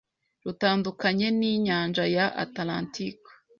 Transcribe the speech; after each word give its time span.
rutandukanye 0.45 1.27
ni 1.37 1.47
inyanja 1.55 2.03
ya 2.15 2.25
Atalantika 2.43 3.29